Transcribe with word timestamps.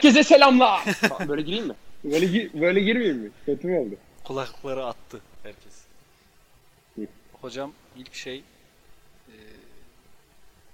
Herkese 0.00 0.22
selamlar. 0.24 0.80
böyle 1.28 1.42
gireyim 1.42 1.66
mi? 1.66 1.74
Böyle, 2.04 2.26
gi- 2.26 2.60
böyle 2.60 2.80
girmeyeyim 2.80 3.16
mi? 3.18 3.30
Kötü 3.46 3.66
mü 3.68 3.78
oldu? 3.78 3.94
Kulakları 4.24 4.84
attı 4.86 5.20
herkes. 5.42 5.72
Hı. 6.96 7.02
Hocam 7.40 7.72
ilk 7.96 8.14
şey 8.14 8.42
e, 9.28 9.34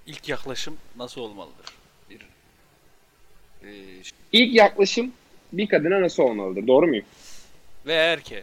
ilk 0.06 0.28
yaklaşım 0.28 0.77
nasıl 0.96 1.20
olmalıdır? 1.20 1.66
Bir 2.10 2.20
e, 3.62 3.70
İlk 4.32 4.54
yaklaşım 4.54 5.12
bir 5.52 5.66
kadına 5.68 6.00
nasıl 6.00 6.22
olmalıdır? 6.22 6.66
Doğru 6.66 6.86
muyum? 6.86 7.04
ve 7.86 7.95
erkeğe. 7.95 8.43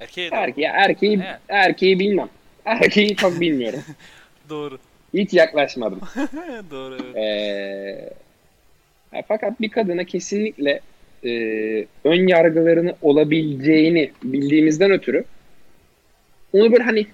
Erkeğe 0.00 0.30
de. 0.30 0.34
Erkeği, 0.36 0.66
erkeği, 0.66 1.20
Evet. 1.24 1.40
erkeği 1.48 1.98
bilmem. 1.98 2.28
Erkeği 2.64 3.16
çok 3.16 3.40
bilmiyorum. 3.40 3.84
Doğru. 4.48 4.78
Hiç 5.14 5.32
yaklaşmadım. 5.32 6.00
Doğru 6.70 6.98
evet. 7.04 7.16
Ee, 7.16 8.25
fakat 9.28 9.60
bir 9.60 9.68
kadına 9.68 10.04
kesinlikle 10.04 10.80
e, 11.24 11.30
ön 12.04 12.26
yargılarını 12.26 12.94
olabileceğini 13.02 14.10
bildiğimizden 14.22 14.90
ötürü 14.90 15.24
onu 16.52 16.72
böyle 16.72 16.82
hani 16.82 17.06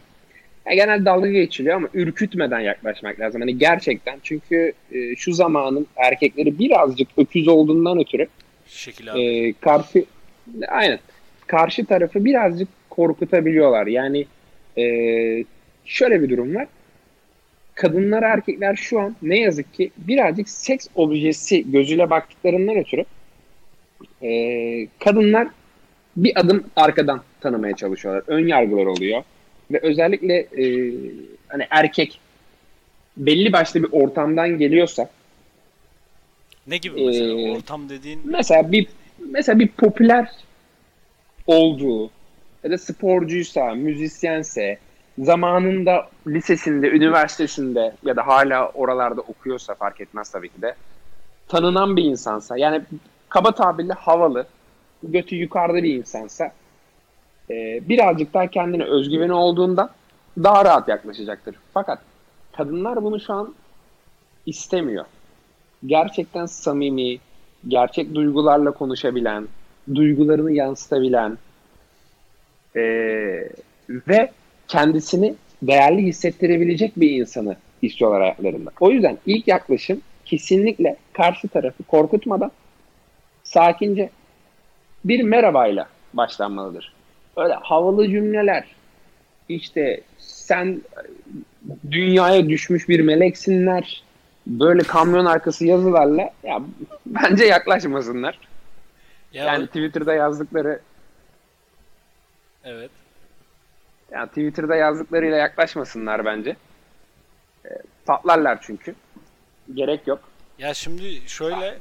ya 0.66 0.74
genel 0.74 1.04
dalga 1.04 1.30
geçiliyor 1.30 1.76
ama 1.76 1.88
ürkütmeden 1.94 2.60
yaklaşmak 2.60 3.20
lazım. 3.20 3.40
Hani 3.40 3.58
gerçekten 3.58 4.18
çünkü 4.22 4.72
e, 4.92 5.16
şu 5.16 5.32
zamanın 5.32 5.86
erkekleri 5.96 6.58
birazcık 6.58 7.08
öküz 7.16 7.48
olduğundan 7.48 7.98
ötürü 7.98 8.26
Şekil 8.66 9.12
abi. 9.12 9.20
e, 9.20 9.52
karşı 9.52 10.04
aynen 10.68 10.98
karşı 11.46 11.84
tarafı 11.84 12.24
birazcık 12.24 12.68
korkutabiliyorlar. 12.90 13.86
Yani 13.86 14.26
e, 14.78 14.84
şöyle 15.84 16.22
bir 16.22 16.30
durum 16.30 16.54
var. 16.54 16.66
Kadınlar 17.74 18.22
erkekler 18.22 18.76
şu 18.76 19.00
an 19.00 19.16
ne 19.22 19.38
yazık 19.38 19.74
ki 19.74 19.90
birazcık 19.96 20.48
seks 20.48 20.86
objesi 20.94 21.70
gözüyle 21.72 22.10
baktıklarından 22.10 22.76
ötürü 22.76 23.04
e, 24.22 24.88
kadınlar 24.98 25.48
bir 26.16 26.40
adım 26.40 26.64
arkadan 26.76 27.22
tanımaya 27.40 27.76
çalışıyorlar. 27.76 28.24
Ön 28.26 28.46
yargılar 28.46 28.86
oluyor. 28.86 29.22
Ve 29.70 29.80
özellikle 29.82 30.34
e, 30.34 30.94
hani 31.48 31.66
erkek 31.70 32.20
belli 33.16 33.52
başlı 33.52 33.82
bir 33.82 33.88
ortamdan 33.92 34.58
geliyorsa 34.58 35.10
ne 36.66 36.76
gibi 36.76 37.04
mesela 37.04 37.40
e, 37.40 37.50
ortam 37.50 37.88
dediğin 37.88 38.20
mesela 38.24 38.72
bir 38.72 38.86
mesela 39.18 39.58
bir 39.58 39.68
popüler 39.68 40.30
olduğu 41.46 42.10
ya 42.64 42.70
da 42.70 42.78
sporcuysa, 42.78 43.74
müzisyense, 43.74 44.78
zamanında 45.18 46.08
lisesinde, 46.26 46.90
üniversitesinde 46.90 47.92
ya 48.04 48.16
da 48.16 48.26
hala 48.26 48.68
oralarda 48.68 49.20
okuyorsa 49.20 49.74
fark 49.74 50.00
etmez 50.00 50.30
tabii 50.30 50.48
ki 50.48 50.62
de 50.62 50.74
tanınan 51.48 51.96
bir 51.96 52.04
insansa 52.04 52.58
yani 52.58 52.82
kaba 53.28 53.52
tabirle 53.52 53.92
havalı, 53.92 54.46
götü 55.02 55.36
yukarıda 55.36 55.82
bir 55.82 55.94
insansa 55.94 56.52
e, 57.50 57.88
birazcık 57.88 58.34
daha 58.34 58.46
kendine 58.46 58.84
özgüveni 58.84 59.32
olduğundan 59.32 59.90
daha 60.38 60.64
rahat 60.64 60.88
yaklaşacaktır. 60.88 61.56
Fakat 61.74 61.98
kadınlar 62.56 63.04
bunu 63.04 63.20
şu 63.20 63.34
an 63.34 63.54
istemiyor. 64.46 65.04
Gerçekten 65.86 66.46
samimi, 66.46 67.18
gerçek 67.68 68.14
duygularla 68.14 68.70
konuşabilen, 68.70 69.48
duygularını 69.94 70.52
yansıtabilen 70.52 71.38
eee, 72.76 73.50
ve 73.88 74.32
kendisini 74.72 75.34
değerli 75.62 76.02
hissettirebilecek 76.02 76.92
bir 76.96 77.10
insanı 77.10 77.56
istiyorlar 77.82 78.20
hayatlarında. 78.20 78.70
O 78.80 78.90
yüzden 78.90 79.18
ilk 79.26 79.48
yaklaşım 79.48 80.00
kesinlikle 80.24 80.96
karşı 81.12 81.48
tarafı 81.48 81.82
korkutmadan 81.82 82.52
sakince 83.42 84.10
bir 85.04 85.22
merhabayla 85.22 85.88
başlanmalıdır. 86.14 86.92
Öyle 87.36 87.54
havalı 87.54 88.10
cümleler 88.10 88.64
işte 89.48 90.00
sen 90.18 90.82
dünyaya 91.90 92.48
düşmüş 92.48 92.88
bir 92.88 93.00
meleksinler 93.00 94.02
böyle 94.46 94.82
kamyon 94.82 95.24
arkası 95.24 95.66
yazılarla 95.66 96.30
ya 96.42 96.62
bence 97.06 97.44
yaklaşmasınlar. 97.44 98.38
ya 99.32 99.44
Yani 99.44 99.66
Twitter'da 99.66 100.14
yazdıkları 100.14 100.80
evet. 102.64 102.90
Yani 104.12 104.28
Twitter'da 104.28 104.76
yazdıklarıyla 104.76 105.36
yaklaşmasınlar 105.36 106.24
bence. 106.24 106.56
E, 107.64 107.68
patlarlar 108.06 108.58
çünkü. 108.62 108.94
Gerek 109.74 110.06
yok. 110.06 110.20
Ya 110.58 110.74
şimdi 110.74 111.28
şöyle 111.28 111.78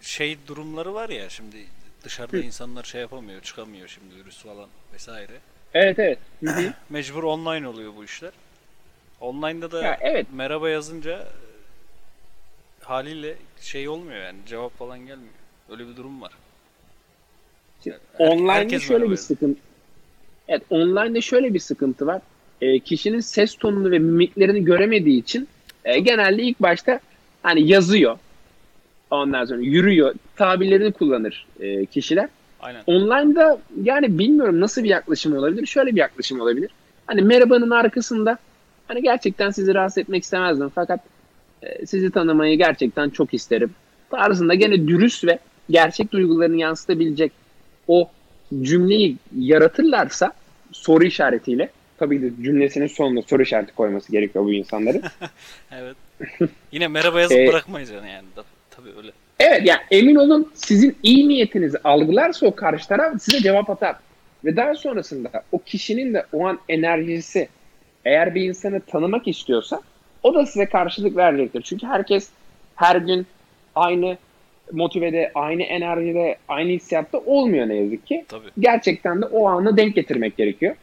şey 0.00 0.38
durumları 0.46 0.94
var 0.94 1.08
ya 1.08 1.28
şimdi 1.28 1.56
dışarıda 2.04 2.36
Hı. 2.36 2.40
insanlar 2.40 2.84
şey 2.84 3.00
yapamıyor, 3.00 3.40
çıkamıyor 3.42 3.88
şimdi 3.88 4.16
virüs 4.16 4.42
falan 4.42 4.68
vesaire. 4.94 5.32
Evet 5.74 5.98
evet. 5.98 6.18
Hı 6.44 6.50
hı. 6.50 6.72
Mecbur 6.90 7.22
online 7.22 7.68
oluyor 7.68 7.92
bu 7.96 8.04
işler. 8.04 8.32
Online'da 9.20 9.70
da 9.72 9.82
Ya 9.82 9.98
evet. 10.00 10.26
merhaba 10.32 10.68
yazınca 10.70 11.18
e, 11.18 11.26
haliyle 12.84 13.34
şey 13.60 13.88
olmuyor 13.88 14.22
yani 14.22 14.38
cevap 14.46 14.78
falan 14.78 14.98
gelmiyor. 14.98 15.34
Öyle 15.70 15.88
bir 15.88 15.96
durum 15.96 16.22
var. 16.22 16.32
Her- 17.84 17.98
Online'da 18.18 18.78
şöyle 18.80 19.10
bir 19.10 19.16
sıkıntı. 19.16 19.60
Evet, 20.48 20.62
online'da 20.70 21.20
şöyle 21.20 21.54
bir 21.54 21.58
sıkıntı 21.58 22.06
var. 22.06 22.22
E, 22.60 22.78
kişinin 22.78 23.20
ses 23.20 23.54
tonunu 23.54 23.90
ve 23.90 23.98
mimiklerini 23.98 24.64
göremediği 24.64 25.20
için 25.20 25.48
e, 25.84 25.98
genelde 25.98 26.42
ilk 26.42 26.62
başta 26.62 27.00
hani 27.42 27.68
yazıyor. 27.68 28.18
Ondan 29.10 29.44
sonra 29.44 29.60
yürüyor. 29.60 30.14
Tabirlerini 30.36 30.92
kullanır 30.92 31.46
e, 31.60 31.86
kişiler. 31.86 32.28
Aynen. 32.60 32.82
Online'da 32.86 33.58
yani 33.82 34.18
bilmiyorum 34.18 34.60
nasıl 34.60 34.84
bir 34.84 34.88
yaklaşım 34.88 35.36
olabilir. 35.36 35.66
Şöyle 35.66 35.90
bir 35.90 36.00
yaklaşım 36.00 36.40
olabilir. 36.40 36.70
Hani 37.06 37.22
merhabanın 37.22 37.70
arkasında 37.70 38.38
hani 38.88 39.02
gerçekten 39.02 39.50
sizi 39.50 39.74
rahatsız 39.74 39.98
etmek 39.98 40.22
istemezdim 40.22 40.68
fakat 40.74 41.00
e, 41.62 41.86
sizi 41.86 42.10
tanımayı 42.10 42.58
gerçekten 42.58 43.10
çok 43.10 43.34
isterim. 43.34 43.70
Tarzında 44.10 44.54
gene 44.54 44.88
dürüst 44.88 45.24
ve 45.24 45.38
gerçek 45.70 46.12
duygularını 46.12 46.56
yansıtabilecek 46.56 47.32
o 47.88 48.10
cümleyi 48.62 49.16
yaratırlarsa 49.38 50.32
soru 50.72 51.04
işaretiyle 51.04 51.68
tabii 51.98 52.22
de 52.22 52.30
cümlesinin 52.42 52.86
sonuna 52.86 53.22
soru 53.22 53.42
işareti 53.42 53.74
koyması 53.74 54.12
gerekiyor 54.12 54.44
bu 54.44 54.52
insanların. 54.52 55.02
Evet. 55.72 55.96
Yine 56.72 56.88
merhaba 56.88 57.20
yazıp 57.20 57.38
Ee, 57.38 57.46
bırakmayacaksın 57.48 58.06
yani. 58.08 58.26
Da- 58.36 58.44
Tabii 58.70 58.88
öyle. 58.98 59.10
Evet 59.40 59.60
yani 59.64 59.80
emin 59.90 60.14
olun 60.14 60.52
sizin 60.54 60.96
iyi 61.02 61.28
niyetinizi 61.28 61.78
algılarsa 61.84 62.46
o 62.46 62.54
karşı 62.54 62.88
taraf 62.88 63.22
size 63.22 63.40
cevap 63.40 63.70
atar. 63.70 63.96
Ve 64.44 64.56
daha 64.56 64.74
sonrasında 64.74 65.30
o 65.52 65.58
kişinin 65.58 66.14
de 66.14 66.26
o 66.32 66.46
an 66.46 66.58
enerjisi 66.68 67.48
eğer 68.04 68.34
bir 68.34 68.42
insanı 68.42 68.80
tanımak 68.80 69.28
istiyorsa 69.28 69.80
o 70.22 70.34
da 70.34 70.46
size 70.46 70.66
karşılık 70.66 71.16
verecektir. 71.16 71.62
Çünkü 71.62 71.86
herkes 71.86 72.28
her 72.76 72.96
gün 72.96 73.26
aynı 73.74 74.16
motivede, 74.72 75.30
aynı 75.34 75.62
enerjide, 75.62 76.36
aynı 76.48 76.70
hissiyatta 76.70 77.18
olmuyor 77.18 77.68
ne 77.68 77.74
yazık 77.76 78.06
ki. 78.06 78.24
Tabii. 78.28 78.48
Gerçekten 78.58 79.22
de 79.22 79.26
o 79.26 79.46
anı 79.48 79.76
denk 79.76 79.94
getirmek 79.94 80.36
gerekiyor. 80.36 80.76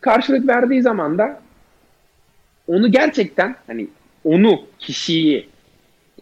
Karşılık 0.00 0.48
verdiği 0.48 0.82
zaman 0.82 1.18
da 1.18 1.40
onu 2.68 2.92
gerçekten 2.92 3.56
hani 3.66 3.86
onu, 4.24 4.60
kişiyi 4.78 5.48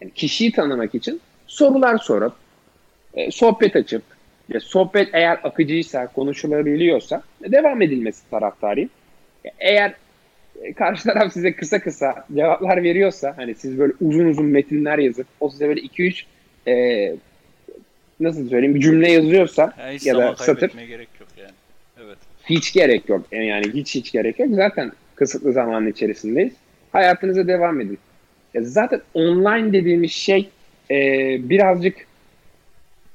yani 0.01 0.11
kişiyi 0.13 0.51
tanımak 0.51 0.95
için 0.95 1.21
sorular 1.47 1.97
sorup 1.97 2.33
e, 3.13 3.31
sohbet 3.31 3.75
açıp 3.75 4.03
ve 4.53 4.59
sohbet 4.59 5.09
eğer 5.13 5.39
akıcıysa, 5.43 6.07
konuşulabiliyorsa 6.07 7.23
e, 7.43 7.51
devam 7.51 7.81
edilmesi 7.81 8.29
taraftarıyım. 8.29 8.89
E, 9.45 9.49
Eğer 9.59 9.89
e, 9.89 9.95
karşı 10.71 11.03
taraf 11.03 11.33
size 11.33 11.55
kısa 11.55 11.79
kısa 11.79 12.25
cevaplar 12.35 12.83
veriyorsa 12.83 13.33
hani 13.37 13.55
siz 13.55 13.79
böyle 13.79 13.93
uzun 14.01 14.25
uzun 14.25 14.45
metinler 14.45 14.97
yazıp 14.97 15.27
o 15.39 15.49
size 15.49 15.67
böyle 15.67 15.81
2-3 15.81 16.23
e, 16.67 17.15
nasıl 18.19 18.49
söyleyeyim 18.49 18.75
bir 18.75 18.79
cümle 18.81 19.11
yazıyorsa 19.11 19.73
Ya 19.79 19.91
hiç 19.91 20.05
ya 20.05 20.17
da 20.17 20.35
satır 20.35 20.71
gerek 20.87 21.09
yok 21.19 21.29
yani. 21.37 21.51
Evet. 22.05 22.17
hiç 22.49 22.73
gerek 22.73 23.09
yok. 23.09 23.25
E, 23.31 23.37
Yani 23.43 23.73
hiç 23.73 23.95
hiç 23.95 24.11
gerek 24.11 24.39
yok. 24.39 24.49
Zaten 24.51 24.91
kısıtlı 25.15 25.53
zamanın 25.53 25.87
içerisindeyiz. 25.87 26.53
Hayatınıza 26.91 27.47
devam 27.47 27.81
edin. 27.81 27.99
Ya 28.53 28.61
zaten 28.63 29.01
online 29.13 29.73
dediğimiz 29.73 30.11
şey 30.11 30.49
e, 30.91 30.95
birazcık 31.49 32.07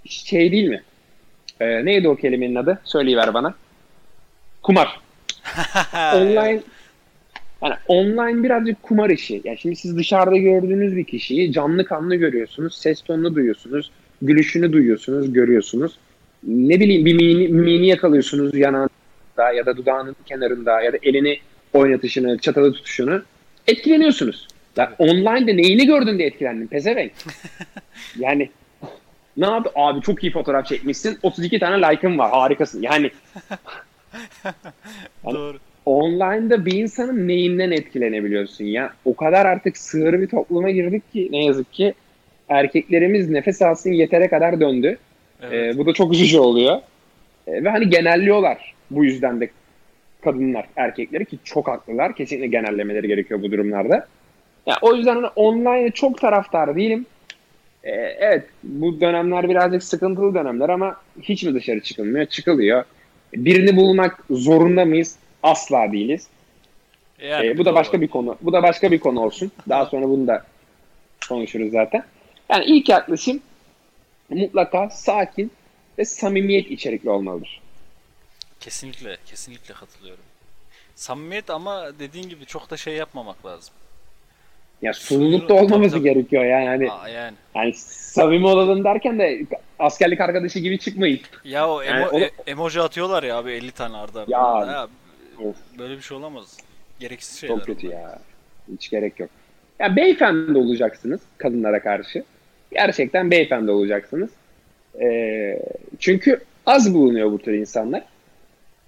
şey 0.04 0.52
değil 0.52 0.68
mi? 0.68 0.82
E, 1.60 1.84
neydi 1.84 2.08
o 2.08 2.16
kelimenin 2.16 2.54
adı? 2.54 2.80
Söyleyiver 2.84 3.34
bana. 3.34 3.54
Kumar. 4.62 5.00
online 6.14 6.60
yani 7.62 7.74
online 7.88 8.42
birazcık 8.42 8.82
kumar 8.82 9.10
işi. 9.10 9.40
Yani 9.44 9.58
şimdi 9.58 9.76
siz 9.76 9.96
dışarıda 9.96 10.36
gördüğünüz 10.36 10.96
bir 10.96 11.04
kişiyi 11.04 11.52
canlı 11.52 11.84
kanlı 11.84 12.14
görüyorsunuz. 12.14 12.78
Ses 12.78 13.02
tonunu 13.02 13.34
duyuyorsunuz. 13.34 13.90
Gülüşünü 14.22 14.72
duyuyorsunuz, 14.72 15.32
görüyorsunuz. 15.32 15.98
Ne 16.42 16.80
bileyim 16.80 17.04
bir 17.04 17.14
mimini, 17.14 17.48
mimini 17.48 17.86
yakalıyorsunuz 17.86 18.54
yanağında 18.54 19.52
ya 19.56 19.66
da 19.66 19.76
dudağının 19.76 20.16
kenarında 20.26 20.80
ya 20.80 20.92
da 20.92 20.96
elini 21.02 21.38
oynatışını, 21.72 22.38
çatalı 22.38 22.72
tutuşunu 22.72 23.22
etkileniyorsunuz. 23.66 24.48
Ya 24.76 24.94
online'da 24.98 25.52
neyini 25.52 25.86
gördün 25.86 26.18
diye 26.18 26.28
etkilendin 26.28 26.66
pezevenk. 26.66 27.12
yani 28.18 28.50
ne 29.36 29.46
yaptı? 29.46 29.70
Abi 29.74 30.00
çok 30.00 30.24
iyi 30.24 30.32
fotoğraf 30.32 30.66
çekmişsin. 30.66 31.18
32 31.22 31.58
tane 31.58 31.86
like'ın 31.86 32.18
var. 32.18 32.30
Harikasın. 32.30 32.82
Yani 32.82 33.10
Doğru. 35.24 35.58
Online'da 35.88 36.66
bir 36.66 36.72
insanın 36.72 37.28
neyinden 37.28 37.70
etkilenebiliyorsun 37.70 38.64
ya? 38.64 38.92
O 39.04 39.16
kadar 39.16 39.46
artık 39.46 39.76
sığır 39.76 40.20
bir 40.20 40.26
topluma 40.26 40.70
girdik 40.70 41.12
ki 41.12 41.28
ne 41.32 41.44
yazık 41.44 41.72
ki 41.72 41.94
erkeklerimiz 42.48 43.30
nefes 43.30 43.62
alsın 43.62 43.92
yetere 43.92 44.28
kadar 44.28 44.60
döndü. 44.60 44.98
Evet. 45.42 45.74
Ee, 45.74 45.78
bu 45.78 45.86
da 45.86 45.92
çok 45.92 46.12
üzücü 46.12 46.38
oluyor. 46.38 46.80
Ee, 47.46 47.64
ve 47.64 47.70
hani 47.70 47.90
genelliyorlar 47.90 48.74
bu 48.90 49.04
yüzden 49.04 49.40
de 49.40 49.50
kadınlar 50.24 50.66
erkekleri 50.76 51.24
ki 51.24 51.38
çok 51.44 51.68
haklılar. 51.68 52.16
Kesinlikle 52.16 52.46
genellemeleri 52.46 53.08
gerekiyor 53.08 53.42
bu 53.42 53.52
durumlarda. 53.52 54.06
Ya 54.66 54.76
o 54.82 54.94
yüzden 54.94 55.14
hani 55.14 55.26
online'e 55.36 55.90
çok 55.90 56.20
taraftar 56.20 56.76
değilim. 56.76 57.06
Ee, 57.84 57.90
evet 58.20 58.44
bu 58.62 59.00
dönemler 59.00 59.48
birazcık 59.48 59.82
sıkıntılı 59.82 60.34
dönemler 60.34 60.68
ama 60.68 60.96
hiç 61.22 61.44
mi 61.44 61.54
dışarı 61.54 61.80
çıkılmıyor? 61.80 62.26
Çıkılıyor. 62.26 62.84
Birini 63.34 63.76
bulmak 63.76 64.24
zorunda 64.30 64.84
mıyız? 64.84 65.18
Asla 65.42 65.92
değiliz. 65.92 66.26
Yani 67.20 67.46
Ee, 67.46 67.58
bu 67.58 67.64
da 67.64 67.74
başka 67.74 68.00
bir 68.00 68.08
konu. 68.08 68.36
Bu 68.40 68.52
da 68.52 68.62
başka 68.62 68.90
bir 68.92 69.00
konu 69.00 69.20
olsun. 69.20 69.52
Daha 69.68 69.86
sonra 69.86 70.08
bunu 70.08 70.26
da 70.26 70.44
konuşuruz 71.28 71.72
zaten. 71.72 72.04
Yani 72.50 72.64
ilk 72.64 72.88
yaklaşım 72.88 73.40
mutlaka 74.28 74.90
sakin 74.90 75.50
ve 75.98 76.04
samimiyet 76.04 76.70
içerikli 76.70 77.10
olmalıdır. 77.10 77.60
Kesinlikle, 78.60 79.16
kesinlikle 79.26 79.74
katılıyorum. 79.74 80.24
Samimiyet 80.94 81.50
ama 81.50 81.98
dediğin 81.98 82.28
gibi 82.28 82.46
çok 82.46 82.70
da 82.70 82.76
şey 82.76 82.94
yapmamak 82.94 83.46
lazım. 83.46 83.74
Ya 84.82 84.92
sululuk 84.92 85.48
da 85.48 85.54
olmaması 85.54 85.90
Tabii, 85.94 86.02
gerekiyor 86.02 86.44
yani. 86.44 86.66
Hani, 86.66 86.90
Aa, 86.92 87.08
yani. 87.08 87.36
hani 87.54 87.72
samimi 87.74 88.46
olalım 88.46 88.84
derken 88.84 89.18
de 89.18 89.42
askerlik 89.78 90.20
arkadaşı 90.20 90.58
gibi 90.58 90.78
çıkmayın. 90.78 91.20
Ya 91.44 91.68
o, 91.68 91.80
Yani 91.80 92.04
emo- 92.04 92.08
o 92.10 92.20
da- 92.20 92.24
e- 92.24 92.30
emoji 92.46 92.80
atıyorlar 92.82 93.22
ya 93.22 93.38
abi 93.38 93.52
50 93.52 93.70
tane 93.70 93.96
arda. 93.96 94.20
arda. 94.20 94.72
Ya. 94.72 94.88
Of. 95.44 95.56
böyle 95.78 95.96
bir 95.96 96.02
şey 96.02 96.16
olamaz. 96.16 96.56
Gereksiz 97.00 97.38
şeyler. 97.40 97.56
Çok 97.56 97.66
kötü 97.66 97.86
bunlar. 97.86 98.00
ya. 98.00 98.18
Hiç 98.72 98.90
gerek 98.90 99.20
yok. 99.20 99.30
Ya 99.78 99.96
beyefendi 99.96 100.58
olacaksınız 100.58 101.20
kadınlara 101.38 101.82
karşı. 101.82 102.24
Gerçekten 102.70 103.30
beyefendi 103.30 103.70
olacaksınız. 103.70 104.30
Ee, 105.00 105.62
çünkü 105.98 106.40
az 106.66 106.94
bulunuyor 106.94 107.32
bu 107.32 107.38
tür 107.38 107.52
insanlar. 107.52 108.04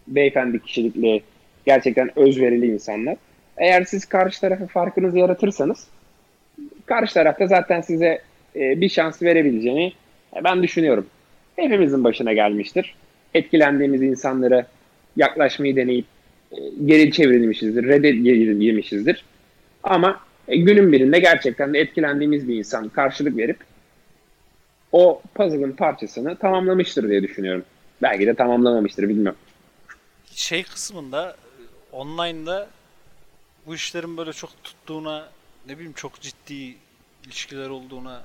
Beyefendi 0.06 0.62
kişilikli, 0.62 1.23
gerçekten 1.67 2.19
özverili 2.19 2.67
insanlar. 2.67 3.17
Eğer 3.56 3.85
siz 3.85 4.05
karşı 4.05 4.41
tarafa 4.41 4.67
farkınızı 4.67 5.19
yaratırsanız 5.19 5.88
karşı 6.87 7.14
tarafta 7.14 7.47
zaten 7.47 7.81
size 7.81 8.23
e, 8.56 8.81
bir 8.81 8.88
şans 8.88 9.23
verebileceğini 9.23 9.93
e, 10.37 10.44
ben 10.44 10.62
düşünüyorum. 10.62 11.06
Hepimizin 11.56 12.05
başına 12.05 12.32
gelmiştir. 12.32 12.94
Etkilendiğimiz 13.35 14.02
insanlara 14.02 14.67
yaklaşmayı 15.17 15.76
deneyip 15.76 16.06
geri 16.85 17.12
çevrilmişizdir, 17.12 17.85
reddedilmişizdir. 17.85 19.25
Ama 19.82 20.20
e, 20.49 20.56
günün 20.56 20.93
birinde 20.93 21.19
gerçekten 21.19 21.75
de 21.75 21.79
etkilendiğimiz 21.79 22.49
bir 22.49 22.55
insan 22.55 22.88
karşılık 22.88 23.37
verip 23.37 23.58
o 24.93 25.23
puzzle'ın 25.35 25.73
parçasını 25.73 26.37
tamamlamıştır 26.37 27.08
diye 27.08 27.23
düşünüyorum. 27.23 27.64
Belki 28.02 28.26
de 28.26 28.35
tamamlamamıştır 28.35 29.08
bilmiyorum. 29.08 29.38
Şey 30.35 30.62
kısmında 30.62 31.37
online'da 31.93 32.69
bu 33.67 33.75
işlerin 33.75 34.17
böyle 34.17 34.32
çok 34.32 34.64
tuttuğuna 34.64 35.29
ne 35.69 35.75
bileyim 35.75 35.93
çok 35.93 36.20
ciddi 36.20 36.75
ilişkiler 37.25 37.69
olduğuna 37.69 38.23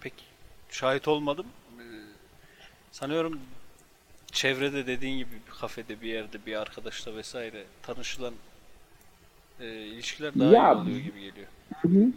pek 0.00 0.12
şahit 0.70 1.08
olmadım. 1.08 1.46
Ee, 1.78 1.82
Sanıyorum 2.92 3.40
çevrede 4.42 4.86
dediğin 4.86 5.18
gibi 5.18 5.30
bir 5.30 5.60
kafede 5.60 6.00
bir 6.00 6.08
yerde 6.08 6.36
bir 6.46 6.60
arkadaşla 6.60 7.16
vesaire 7.16 7.62
tanışılan 7.82 8.34
e, 9.60 9.66
ilişkiler 9.66 10.32
daha 10.38 10.52
Ya, 10.52 10.72
iyi 10.72 10.80
oluyor 10.80 10.98
gibi 10.98 11.20
geliyor. 11.20 12.12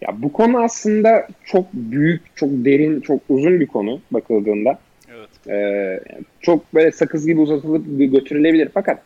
Ya 0.00 0.22
bu 0.22 0.32
konu 0.32 0.58
aslında 0.62 1.28
çok 1.44 1.72
büyük, 1.72 2.36
çok 2.36 2.50
derin, 2.50 3.00
çok 3.00 3.20
uzun 3.28 3.60
bir 3.60 3.66
konu 3.66 4.00
bakıldığında. 4.10 4.78
Evet. 5.10 5.48
Ee, 5.48 6.00
çok 6.40 6.74
böyle 6.74 6.92
sakız 6.92 7.26
gibi 7.26 7.40
uzatılıp 7.40 7.84
götürülebilir 7.98 8.68
fakat 8.74 9.02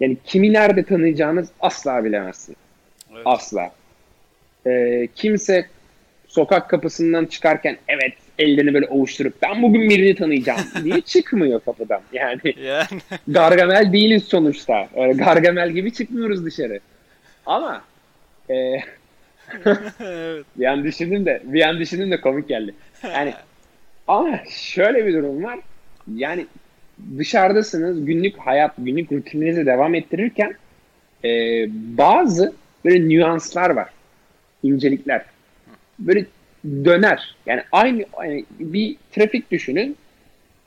yani 0.00 0.16
kimi 0.24 0.52
nerede 0.52 0.82
tanıyacağınız 0.82 1.48
asla 1.60 2.04
bilemezsin. 2.04 2.56
evet. 3.12 3.22
Asla. 3.24 3.72
Ee, 4.66 5.08
kimse 5.14 5.66
sokak 6.28 6.70
kapısından 6.70 7.26
çıkarken 7.26 7.76
evet 7.88 8.12
ellerini 8.40 8.74
böyle 8.74 8.86
ovuşturup 8.86 9.42
ben 9.42 9.62
bugün 9.62 9.90
birini 9.90 10.14
tanıyacağım 10.14 10.60
diye 10.84 11.00
çıkmıyor 11.00 11.60
kapıdan. 11.64 12.00
Yani 12.12 12.40
Yani 12.62 12.86
Gargamel 13.28 13.92
değiliz 13.92 14.24
sonuçta. 14.24 14.88
Öyle 14.96 15.12
Gargamel 15.12 15.70
gibi 15.70 15.92
çıkmıyoruz 15.92 16.44
dışarı. 16.44 16.80
Ama 17.46 17.84
e, 18.50 18.54
evet. 18.54 20.44
bir 20.56 20.64
an 20.64 20.84
düşündüm 20.84 21.26
de 21.26 21.42
bir 21.44 21.68
an 21.68 21.78
düşündüm 21.78 22.10
de 22.10 22.20
komik 22.20 22.48
geldi. 22.48 22.74
Yani 23.02 23.34
ama 24.08 24.40
şöyle 24.50 25.06
bir 25.06 25.14
durum 25.14 25.44
var. 25.44 25.58
Yani 26.14 26.46
dışarıdasınız 27.18 28.04
günlük 28.04 28.38
hayat, 28.38 28.74
günlük 28.78 29.12
rutininizi 29.12 29.66
devam 29.66 29.94
ettirirken 29.94 30.54
e, 31.24 31.28
bazı 31.98 32.52
böyle 32.84 33.08
nüanslar 33.08 33.70
var. 33.70 33.88
incelikler. 34.62 35.24
Böyle 35.98 36.26
döner. 36.64 37.36
Yani 37.46 37.62
aynı 37.72 38.04
yani 38.22 38.44
bir 38.60 38.96
trafik 39.12 39.50
düşünün. 39.50 39.96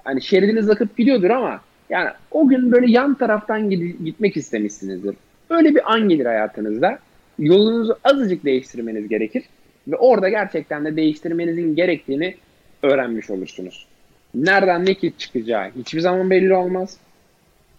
Hani 0.03 0.21
şeridiniz 0.21 0.69
akıp 0.69 0.97
gidiyordur 0.97 1.29
ama 1.29 1.61
yani 1.89 2.09
o 2.31 2.47
gün 2.47 2.71
böyle 2.71 2.91
yan 2.91 3.15
taraftan 3.15 3.69
gitmek 4.05 4.37
istemişsinizdir. 4.37 5.15
Öyle 5.49 5.75
bir 5.75 5.93
an 5.93 6.09
gelir 6.09 6.25
hayatınızda. 6.25 6.99
Yolunuzu 7.39 7.97
azıcık 8.03 8.45
değiştirmeniz 8.45 9.07
gerekir. 9.07 9.43
Ve 9.87 9.95
orada 9.95 10.29
gerçekten 10.29 10.85
de 10.85 10.95
değiştirmenizin 10.95 11.75
gerektiğini 11.75 12.35
öğrenmiş 12.83 13.29
olursunuz. 13.29 13.87
Nereden 14.35 14.85
ne 14.85 14.93
ki 14.93 15.13
çıkacağı 15.17 15.71
hiçbir 15.75 15.99
zaman 15.99 16.29
belli 16.29 16.53
olmaz. 16.53 16.97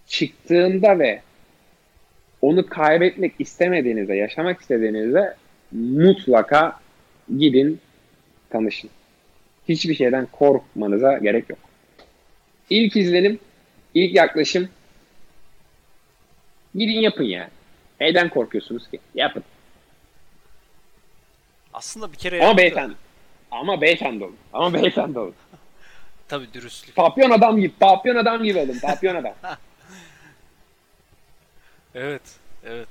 Çıktığında 0.07 0.99
ve 0.99 1.21
onu 2.43 2.67
kaybetmek 2.67 3.33
istemediğinizde, 3.39 4.15
yaşamak 4.15 4.61
istediğinizde 4.61 5.35
mutlaka 5.73 6.79
gidin, 7.39 7.81
tanışın. 8.55 8.91
Hiçbir 9.69 9.95
şeyden 9.95 10.27
korkmanıza 10.33 11.19
gerek 11.19 11.51
yok. 11.51 11.59
İlk 12.71 12.97
izlenim, 12.97 13.39
ilk 13.95 14.15
yaklaşım 14.15 14.69
gidin 16.75 17.01
yapın 17.01 17.25
yani. 17.25 17.51
Neyden 18.01 18.29
korkuyorsunuz 18.29 18.91
ki? 18.91 18.99
Yapın. 19.15 19.43
Aslında 21.73 22.13
bir 22.13 22.17
kere 22.17 22.45
Ama 22.45 22.57
beyefendi. 22.59 22.95
Ama 23.51 23.81
beyefendi 23.81 24.25
olun. 24.25 24.37
Ama 24.53 24.75
beyefendi 24.75 25.19
olun. 25.19 25.35
Tabii 26.29 26.53
dürüstlük. 26.53 26.97
Papyon 26.97 27.31
adam 27.31 27.57
gibi. 27.57 27.73
Papyon 27.81 28.17
adam 28.17 28.43
gibi 28.45 28.59
olun. 28.59 28.79
Papyon 28.83 29.15
adam. 29.15 29.35
Evet. 31.97 32.23
Evet. 32.67 32.89